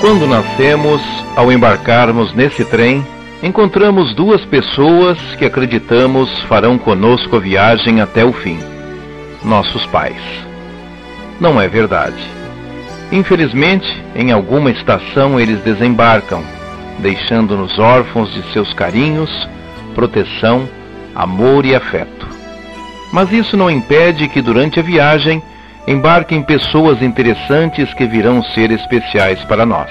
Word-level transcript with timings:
Quando 0.00 0.26
nascemos, 0.26 1.00
ao 1.34 1.50
embarcarmos 1.50 2.34
nesse 2.34 2.64
trem, 2.66 3.04
encontramos 3.42 4.14
duas 4.14 4.44
pessoas 4.44 5.18
que 5.38 5.44
acreditamos 5.44 6.30
farão 6.42 6.76
conosco 6.76 7.36
a 7.36 7.40
viagem 7.40 8.02
até 8.02 8.22
o 8.22 8.32
fim: 8.32 8.58
nossos 9.42 9.86
pais. 9.86 10.20
Não 11.40 11.60
é 11.60 11.66
verdade. 11.66 12.22
Infelizmente, 13.10 13.86
em 14.14 14.32
alguma 14.32 14.70
estação 14.70 15.40
eles 15.40 15.60
desembarcam, 15.60 16.42
deixando-nos 16.98 17.78
órfãos 17.78 18.32
de 18.34 18.42
seus 18.52 18.72
carinhos, 18.74 19.48
proteção, 19.94 20.68
amor 21.14 21.64
e 21.64 21.74
afeto. 21.74 22.28
Mas 23.12 23.32
isso 23.32 23.56
não 23.56 23.70
impede 23.70 24.28
que 24.28 24.42
durante 24.42 24.78
a 24.78 24.82
viagem 24.82 25.42
embarquem 25.86 26.42
pessoas 26.42 27.00
interessantes 27.00 27.94
que 27.94 28.06
virão 28.06 28.42
ser 28.42 28.72
especiais 28.72 29.42
para 29.44 29.64
nós. 29.64 29.90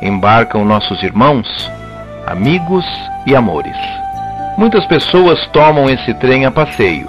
Embarcam 0.00 0.64
nossos 0.64 1.02
irmãos, 1.04 1.46
amigos 2.26 2.84
e 3.24 3.36
amores. 3.36 3.76
Muitas 4.58 4.84
pessoas 4.86 5.38
tomam 5.52 5.88
esse 5.88 6.12
trem 6.14 6.44
a 6.44 6.50
passeio. 6.50 7.08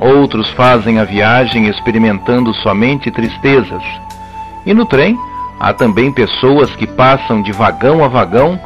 Outros 0.00 0.48
fazem 0.50 0.98
a 0.98 1.04
viagem 1.04 1.68
experimentando 1.68 2.54
somente 2.54 3.10
tristezas. 3.10 3.82
E 4.64 4.72
no 4.72 4.86
trem 4.86 5.16
há 5.60 5.72
também 5.74 6.10
pessoas 6.10 6.74
que 6.74 6.86
passam 6.86 7.42
de 7.42 7.52
vagão 7.52 8.02
a 8.02 8.08
vagão, 8.08 8.58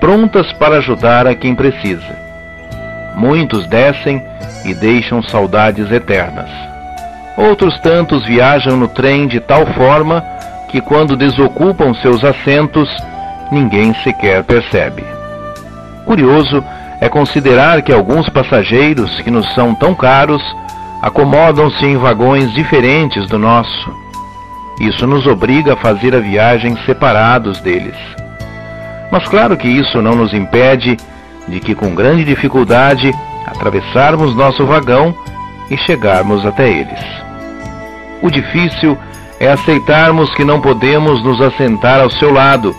prontas 0.00 0.52
para 0.54 0.78
ajudar 0.78 1.26
a 1.28 1.34
quem 1.34 1.54
precisa. 1.54 2.18
Muitos 3.16 3.66
descem 3.68 4.20
e 4.64 4.74
deixam 4.74 5.22
saudades 5.22 5.90
eternas. 5.92 6.73
Outros 7.36 7.78
tantos 7.80 8.24
viajam 8.26 8.76
no 8.76 8.88
trem 8.88 9.26
de 9.26 9.40
tal 9.40 9.66
forma 9.74 10.22
que, 10.70 10.80
quando 10.80 11.16
desocupam 11.16 11.92
seus 11.94 12.22
assentos, 12.24 12.88
ninguém 13.50 13.92
sequer 14.02 14.44
percebe. 14.44 15.04
Curioso 16.04 16.62
é 17.00 17.08
considerar 17.08 17.82
que 17.82 17.92
alguns 17.92 18.28
passageiros 18.28 19.20
que 19.20 19.30
nos 19.30 19.52
são 19.54 19.74
tão 19.74 19.94
caros 19.94 20.42
acomodam-se 21.02 21.84
em 21.84 21.96
vagões 21.96 22.52
diferentes 22.52 23.28
do 23.28 23.38
nosso. 23.38 23.92
Isso 24.80 25.06
nos 25.06 25.26
obriga 25.26 25.74
a 25.74 25.76
fazer 25.76 26.14
a 26.14 26.20
viagem 26.20 26.76
separados 26.86 27.60
deles. 27.60 27.96
Mas 29.10 29.28
claro 29.28 29.56
que 29.56 29.68
isso 29.68 30.00
não 30.00 30.14
nos 30.14 30.32
impede 30.32 30.96
de 31.46 31.60
que, 31.60 31.74
com 31.74 31.94
grande 31.94 32.24
dificuldade, 32.24 33.12
atravessarmos 33.46 34.34
nosso 34.34 34.64
vagão 34.66 35.14
e 35.70 35.76
chegarmos 35.78 36.44
até 36.44 36.68
eles. 36.68 37.00
O 38.22 38.30
difícil 38.30 38.96
é 39.40 39.50
aceitarmos 39.50 40.32
que 40.34 40.44
não 40.44 40.60
podemos 40.60 41.22
nos 41.22 41.40
assentar 41.40 42.00
ao 42.00 42.10
seu 42.10 42.32
lado, 42.32 42.74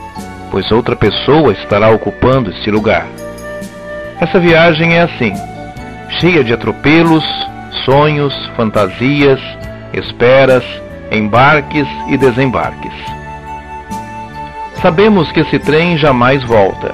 pois 0.50 0.72
outra 0.72 0.95
pessoa 0.95 1.53
estará 1.53 1.89
ocupando 1.89 2.50
este 2.50 2.72
lugar. 2.72 3.06
Essa 4.19 4.39
viagem 4.39 4.95
é 4.95 5.02
assim, 5.02 5.33
cheia 6.19 6.44
de 6.44 6.53
atropelos, 6.53 7.25
sonhos, 7.83 8.33
fantasias, 8.56 9.39
esperas, 9.94 10.63
embarques 11.11 11.88
e 12.08 12.17
desembarques. 12.17 12.94
Sabemos 14.81 15.31
que 15.31 15.41
esse 15.41 15.59
trem 15.59 15.97
jamais 15.97 16.44
volta. 16.44 16.94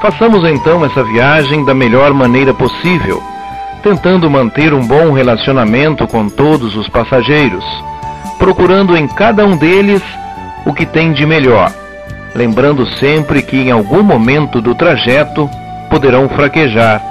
Façamos 0.00 0.48
então 0.48 0.84
essa 0.84 1.02
viagem 1.02 1.64
da 1.64 1.74
melhor 1.74 2.14
maneira 2.14 2.54
possível 2.54 3.22
tentando 3.82 4.30
manter 4.30 4.72
um 4.72 4.86
bom 4.86 5.12
relacionamento 5.12 6.06
com 6.06 6.28
todos 6.28 6.76
os 6.76 6.88
passageiros, 6.88 7.64
procurando 8.38 8.96
em 8.96 9.06
cada 9.06 9.44
um 9.46 9.56
deles 9.56 10.02
o 10.66 10.72
que 10.72 10.84
tem 10.84 11.12
de 11.12 11.24
melhor, 11.24 11.72
lembrando 12.34 12.86
sempre 12.96 13.42
que 13.42 13.56
em 13.56 13.70
algum 13.70 14.02
momento 14.02 14.60
do 14.60 14.74
trajeto 14.74 15.48
poderão 15.88 16.28
fraquejar 16.28 17.02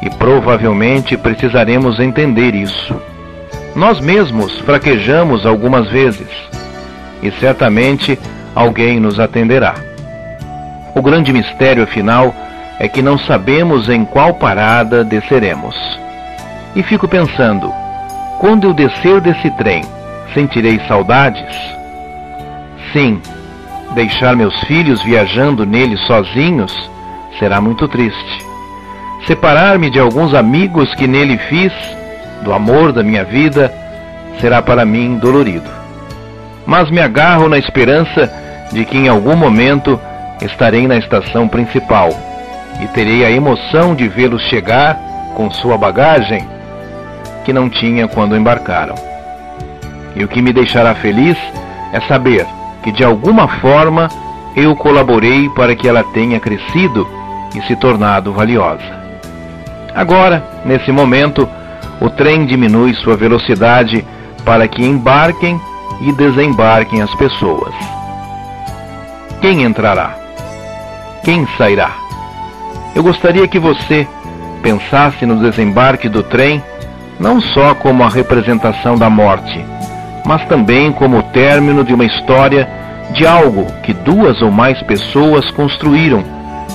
e 0.00 0.10
provavelmente 0.10 1.16
precisaremos 1.16 2.00
entender 2.00 2.54
isso. 2.54 2.94
Nós 3.74 4.00
mesmos 4.00 4.58
fraquejamos 4.60 5.46
algumas 5.46 5.88
vezes 5.88 6.28
e 7.22 7.30
certamente 7.30 8.18
alguém 8.54 8.98
nos 8.98 9.18
atenderá. 9.20 9.74
O 10.94 11.00
grande 11.00 11.32
mistério, 11.32 11.82
afinal, 11.82 12.34
é 12.78 12.88
que 12.88 13.00
não 13.00 13.16
sabemos 13.16 13.88
em 13.88 14.04
qual 14.04 14.34
parada 14.34 15.04
desceremos. 15.04 15.74
E 16.74 16.82
fico 16.82 17.06
pensando: 17.06 17.72
quando 18.38 18.64
eu 18.64 18.72
descer 18.74 19.20
desse 19.20 19.50
trem, 19.52 19.82
sentirei 20.32 20.80
saudades? 20.88 21.56
Sim, 22.92 23.20
deixar 23.94 24.34
meus 24.34 24.58
filhos 24.64 25.02
viajando 25.02 25.66
nele 25.66 25.96
sozinhos 25.98 26.90
será 27.38 27.60
muito 27.60 27.86
triste. 27.88 28.44
Separar-me 29.26 29.90
de 29.90 29.98
alguns 30.00 30.34
amigos 30.34 30.94
que 30.94 31.06
nele 31.06 31.38
fiz, 31.48 31.72
do 32.42 32.52
amor 32.52 32.92
da 32.92 33.02
minha 33.02 33.24
vida, 33.24 33.72
será 34.40 34.60
para 34.60 34.84
mim 34.84 35.18
dolorido. 35.18 35.70
Mas 36.66 36.90
me 36.90 37.00
agarro 37.00 37.48
na 37.48 37.58
esperança 37.58 38.30
de 38.72 38.84
que 38.84 38.96
em 38.96 39.08
algum 39.08 39.36
momento 39.36 40.00
estarei 40.40 40.88
na 40.88 40.96
estação 40.96 41.46
principal 41.46 42.10
e 42.80 42.86
terei 42.88 43.24
a 43.24 43.30
emoção 43.30 43.94
de 43.94 44.08
vê-los 44.08 44.42
chegar 44.48 44.98
com 45.34 45.50
sua 45.50 45.78
bagagem 45.78 46.51
que 47.44 47.52
não 47.52 47.68
tinha 47.68 48.08
quando 48.08 48.36
embarcaram. 48.36 48.94
E 50.14 50.24
o 50.24 50.28
que 50.28 50.42
me 50.42 50.52
deixará 50.52 50.94
feliz 50.94 51.36
é 51.92 52.00
saber 52.02 52.46
que 52.82 52.92
de 52.92 53.04
alguma 53.04 53.48
forma 53.60 54.08
eu 54.56 54.74
colaborei 54.76 55.48
para 55.50 55.74
que 55.74 55.88
ela 55.88 56.04
tenha 56.04 56.38
crescido 56.38 57.08
e 57.54 57.62
se 57.62 57.76
tornado 57.76 58.32
valiosa. 58.32 59.02
Agora, 59.94 60.42
nesse 60.64 60.90
momento, 60.90 61.48
o 62.00 62.08
trem 62.10 62.46
diminui 62.46 62.94
sua 62.94 63.16
velocidade 63.16 64.04
para 64.44 64.66
que 64.66 64.82
embarquem 64.82 65.60
e 66.00 66.12
desembarquem 66.12 67.00
as 67.02 67.14
pessoas. 67.14 67.74
Quem 69.40 69.62
entrará? 69.62 70.16
Quem 71.24 71.46
sairá? 71.56 71.92
Eu 72.94 73.02
gostaria 73.02 73.46
que 73.46 73.58
você 73.58 74.06
pensasse 74.62 75.24
no 75.24 75.36
desembarque 75.40 76.08
do 76.08 76.22
trem 76.22 76.62
não 77.22 77.40
só 77.40 77.72
como 77.72 78.02
a 78.02 78.08
representação 78.08 78.96
da 78.96 79.08
morte, 79.08 79.64
mas 80.26 80.44
também 80.46 80.90
como 80.90 81.18
o 81.18 81.22
término 81.22 81.84
de 81.84 81.94
uma 81.94 82.04
história 82.04 82.68
de 83.12 83.24
algo 83.24 83.64
que 83.84 83.92
duas 83.92 84.42
ou 84.42 84.50
mais 84.50 84.82
pessoas 84.82 85.48
construíram 85.52 86.24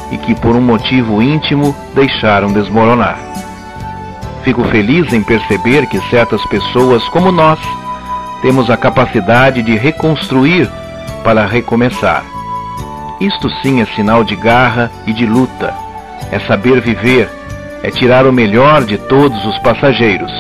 e 0.10 0.18
que 0.18 0.34
por 0.36 0.56
um 0.56 0.62
motivo 0.62 1.22
íntimo 1.22 1.76
deixaram 1.94 2.54
desmoronar. 2.54 3.18
Fico 4.44 4.64
feliz 4.64 5.12
em 5.12 5.22
perceber 5.22 5.86
que 5.88 6.00
certas 6.10 6.44
pessoas 6.46 7.04
como 7.10 7.30
nós 7.30 7.60
temos 8.42 8.70
a 8.70 8.78
capacidade 8.78 9.62
de 9.62 9.76
reconstruir 9.76 10.70
para 11.26 11.46
recomeçar. 11.46 12.24
Isto 13.20 13.50
sim 13.62 13.82
é 13.82 13.86
sinal 13.86 14.24
de 14.24 14.38
garra 14.38 14.90
e 15.06 15.12
de 15.12 15.26
luta, 15.26 15.74
é 16.32 16.40
saber 16.40 16.80
viver 16.80 17.37
é 17.84 17.92
tirar 17.92 18.26
o 18.26 18.34
melhor 18.34 18.84
de 18.84 18.98
todos 18.98 19.46
os 19.46 19.58
passageiros. 19.60 20.32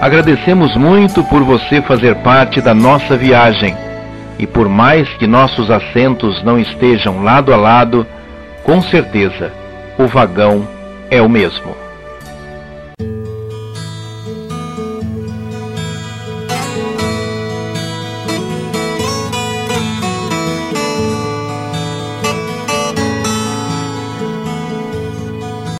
Agradecemos 0.00 0.76
muito 0.76 1.22
por 1.24 1.42
você 1.42 1.80
fazer 1.82 2.16
parte 2.16 2.60
da 2.60 2.74
nossa 2.74 3.16
viagem 3.16 3.76
e 4.38 4.46
por 4.46 4.68
mais 4.68 5.08
que 5.16 5.26
nossos 5.26 5.70
assentos 5.70 6.42
não 6.42 6.58
estejam 6.58 7.22
lado 7.22 7.52
a 7.52 7.56
lado, 7.56 8.06
com 8.62 8.82
certeza 8.82 9.52
o 9.98 10.06
vagão 10.06 10.66
é 11.10 11.22
o 11.22 11.28
mesmo. 11.28 11.83